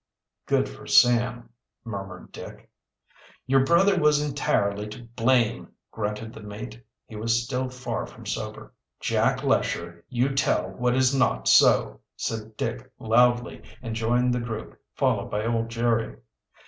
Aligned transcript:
"Good 0.47 0.67
for 0.67 0.87
Sam," 0.87 1.49
murmured 1.85 2.31
Dick. 2.31 2.71
"Your 3.45 3.63
brother 3.63 3.99
was 3.99 4.19
entirely 4.19 4.87
to 4.87 5.03
blame," 5.03 5.73
grunted 5.91 6.33
the 6.33 6.41
mate. 6.41 6.83
He 7.05 7.15
was 7.15 7.43
still 7.43 7.69
far 7.69 8.07
from 8.07 8.25
sober. 8.25 8.73
"Jack 8.99 9.43
Lesher, 9.43 10.03
you 10.09 10.33
tell 10.33 10.69
what 10.71 10.95
is 10.95 11.13
not 11.13 11.47
so," 11.47 11.99
said 12.15 12.57
Dick 12.57 12.91
loudly, 12.97 13.61
and 13.79 13.95
joined 13.95 14.33
the 14.33 14.39
group, 14.39 14.75
followed 14.95 15.29
by 15.29 15.45
old 15.45 15.69
Jerry. 15.69 16.17